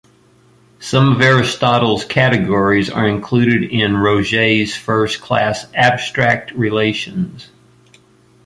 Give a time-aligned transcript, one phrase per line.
[0.79, 7.49] Some of Aristotle's Categories are included in Roget's first class "abstract relations".